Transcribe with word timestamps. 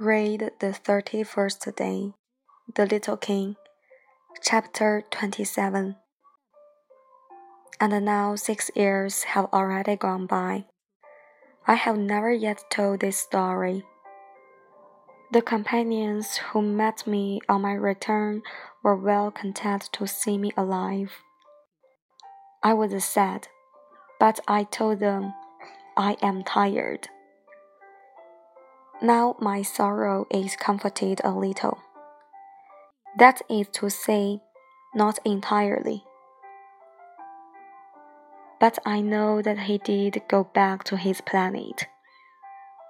Read 0.00 0.50
the 0.58 0.72
thirty-first 0.72 1.68
day, 1.76 2.14
The 2.74 2.84
Little 2.84 3.16
King, 3.16 3.54
chapter 4.42 5.04
twenty-seven. 5.08 5.94
And 7.80 8.04
now 8.04 8.34
six 8.34 8.72
years 8.74 9.22
have 9.22 9.44
already 9.52 9.94
gone 9.94 10.26
by. 10.26 10.64
I 11.68 11.74
have 11.74 11.96
never 11.96 12.32
yet 12.32 12.64
told 12.70 13.00
this 13.00 13.18
story. 13.18 13.84
The 15.30 15.42
companions 15.42 16.38
who 16.38 16.60
met 16.60 17.06
me 17.06 17.40
on 17.48 17.62
my 17.62 17.74
return 17.74 18.42
were 18.82 18.96
well 18.96 19.30
content 19.30 19.90
to 19.92 20.08
see 20.08 20.36
me 20.36 20.50
alive. 20.56 21.12
I 22.64 22.74
was 22.74 23.04
sad, 23.04 23.46
but 24.18 24.40
I 24.48 24.64
told 24.64 24.98
them 24.98 25.32
I 25.96 26.16
am 26.20 26.42
tired. 26.42 27.10
Now 29.02 29.36
my 29.40 29.62
sorrow 29.62 30.26
is 30.30 30.56
comforted 30.56 31.20
a 31.24 31.30
little. 31.30 31.78
That 33.18 33.42
is 33.50 33.68
to 33.72 33.90
say, 33.90 34.40
not 34.94 35.18
entirely. 35.24 36.04
But 38.60 38.78
I 38.86 39.00
know 39.00 39.42
that 39.42 39.58
he 39.58 39.78
did 39.78 40.22
go 40.28 40.44
back 40.44 40.84
to 40.84 40.96
his 40.96 41.20
planet, 41.20 41.86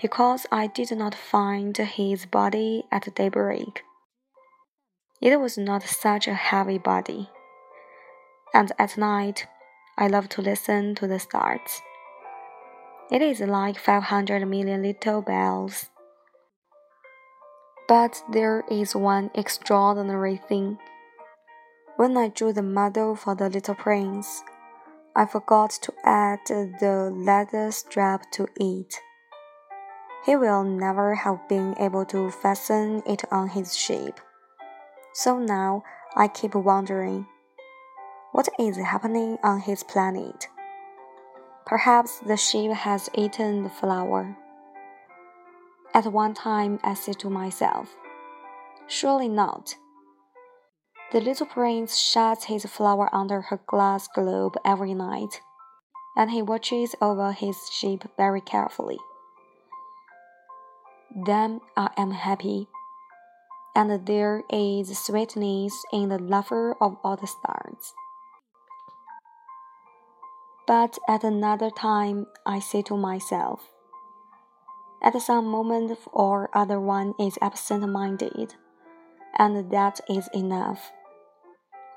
because 0.00 0.46
I 0.50 0.68
did 0.68 0.92
not 0.92 1.14
find 1.14 1.76
his 1.76 2.26
body 2.26 2.84
at 2.90 3.14
daybreak. 3.14 3.82
It 5.20 5.38
was 5.38 5.58
not 5.58 5.82
such 5.82 6.26
a 6.28 6.34
heavy 6.34 6.78
body, 6.78 7.28
and 8.54 8.72
at 8.78 8.96
night 8.96 9.46
I 9.98 10.06
love 10.06 10.28
to 10.30 10.42
listen 10.42 10.94
to 10.94 11.06
the 11.06 11.18
stars. 11.18 11.82
It 13.10 13.22
is 13.22 13.40
like 13.40 13.78
500 13.78 14.46
million 14.46 14.82
little 14.82 15.22
bells. 15.22 15.88
But 17.88 18.22
there 18.30 18.64
is 18.70 18.94
one 18.94 19.30
extraordinary 19.34 20.36
thing. 20.36 20.76
When 21.96 22.18
I 22.18 22.28
drew 22.28 22.52
the 22.52 22.62
model 22.62 23.16
for 23.16 23.34
the 23.34 23.48
little 23.48 23.74
prince, 23.74 24.42
I 25.16 25.24
forgot 25.24 25.70
to 25.82 25.92
add 26.04 26.40
the 26.48 27.10
leather 27.14 27.70
strap 27.70 28.30
to 28.32 28.46
it. 28.56 28.94
He 30.26 30.36
will 30.36 30.62
never 30.62 31.14
have 31.14 31.48
been 31.48 31.74
able 31.80 32.04
to 32.06 32.30
fasten 32.30 33.02
it 33.06 33.24
on 33.32 33.48
his 33.48 33.74
ship. 33.74 34.20
So 35.14 35.38
now 35.38 35.82
I 36.14 36.28
keep 36.28 36.54
wondering 36.54 37.26
what 38.32 38.48
is 38.58 38.76
happening 38.76 39.38
on 39.42 39.60
his 39.60 39.82
planet? 39.82 40.48
Perhaps 41.68 42.20
the 42.20 42.38
sheep 42.38 42.70
has 42.72 43.10
eaten 43.12 43.62
the 43.62 43.68
flower. 43.68 44.34
At 45.92 46.06
one 46.06 46.32
time, 46.32 46.80
I 46.82 46.94
said 46.94 47.18
to 47.18 47.28
myself, 47.28 47.94
Surely 48.86 49.28
not. 49.28 49.74
The 51.12 51.20
little 51.20 51.44
prince 51.44 51.98
shuts 51.98 52.44
his 52.44 52.64
flower 52.64 53.14
under 53.14 53.42
her 53.42 53.60
glass 53.66 54.08
globe 54.08 54.56
every 54.64 54.94
night, 54.94 55.42
and 56.16 56.30
he 56.30 56.40
watches 56.40 56.94
over 57.02 57.32
his 57.32 57.58
sheep 57.70 58.02
very 58.16 58.40
carefully. 58.40 58.98
Then 61.26 61.60
I 61.76 61.90
am 61.98 62.12
happy, 62.12 62.68
and 63.76 64.06
there 64.06 64.42
is 64.50 64.98
sweetness 64.98 65.84
in 65.92 66.08
the 66.08 66.18
laughter 66.18 66.74
of 66.80 66.96
all 67.04 67.16
the 67.16 67.26
stars. 67.26 67.92
But 70.68 70.98
at 71.08 71.24
another 71.24 71.70
time, 71.70 72.26
I 72.44 72.58
say 72.58 72.82
to 72.82 72.96
myself, 72.98 73.70
at 75.02 75.18
some 75.22 75.46
moment 75.46 75.98
or 76.12 76.50
other 76.52 76.78
one 76.78 77.14
is 77.18 77.38
absent 77.40 77.88
minded, 77.88 78.54
and 79.38 79.70
that 79.70 79.98
is 80.10 80.28
enough. 80.34 80.92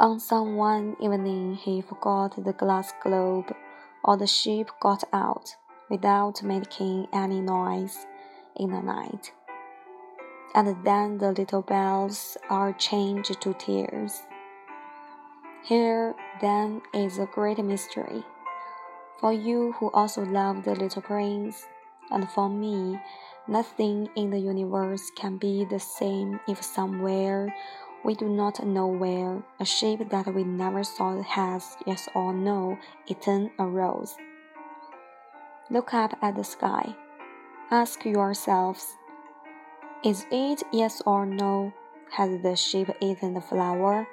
On 0.00 0.18
some 0.18 0.56
one 0.56 0.96
evening, 1.00 1.54
he 1.54 1.80
forgot 1.80 2.44
the 2.44 2.52
glass 2.52 2.92
globe, 3.04 3.54
or 4.02 4.16
the 4.16 4.26
sheep 4.26 4.66
got 4.80 5.04
out 5.12 5.54
without 5.88 6.42
making 6.42 7.06
any 7.12 7.40
noise 7.40 8.04
in 8.56 8.72
the 8.72 8.82
night. 8.82 9.32
And 10.56 10.84
then 10.84 11.18
the 11.18 11.30
little 11.30 11.62
bells 11.62 12.36
are 12.50 12.72
changed 12.72 13.40
to 13.42 13.54
tears. 13.54 14.22
Here, 15.62 16.16
then, 16.40 16.82
is 16.92 17.18
a 17.18 17.26
great 17.26 17.58
mystery. 17.58 18.24
For 19.20 19.32
you 19.32 19.72
who 19.72 19.90
also 19.92 20.24
love 20.24 20.64
the 20.64 20.74
little 20.74 21.00
prince, 21.00 21.64
and 22.10 22.28
for 22.28 22.50
me, 22.50 23.00
nothing 23.48 24.10
in 24.14 24.30
the 24.30 24.38
universe 24.38 25.10
can 25.16 25.38
be 25.38 25.64
the 25.64 25.80
same 25.80 26.38
if 26.46 26.62
somewhere, 26.62 27.54
we 28.04 28.14
do 28.14 28.28
not 28.28 28.64
know 28.64 28.86
where, 28.86 29.42
a 29.58 29.64
sheep 29.64 30.10
that 30.10 30.34
we 30.34 30.44
never 30.44 30.84
saw 30.84 31.22
has, 31.22 31.76
yes 31.86 32.08
or 32.14 32.34
no, 32.34 32.78
eaten 33.06 33.50
a 33.58 33.66
rose. 33.66 34.16
Look 35.70 35.94
up 35.94 36.16
at 36.20 36.36
the 36.36 36.44
sky. 36.44 36.94
Ask 37.70 38.04
yourselves, 38.04 38.96
is 40.04 40.26
it 40.30 40.62
yes 40.72 41.02
or 41.06 41.24
no? 41.24 41.72
Has 42.12 42.42
the 42.42 42.54
sheep 42.54 42.90
eaten 43.00 43.34
the 43.34 43.40
flower? 43.40 44.06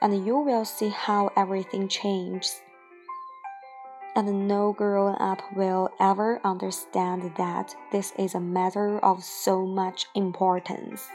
And 0.00 0.24
you 0.24 0.38
will 0.38 0.64
see 0.64 0.88
how 0.88 1.30
everything 1.36 1.88
changes 1.88 2.62
and 4.16 4.48
no 4.48 4.72
grown 4.72 5.16
up 5.20 5.42
will 5.56 5.90
ever 6.00 6.40
understand 6.44 7.32
that 7.36 7.74
this 7.90 8.12
is 8.18 8.34
a 8.34 8.40
matter 8.40 8.98
of 9.00 9.24
so 9.24 9.66
much 9.66 10.06
importance. 10.14 11.08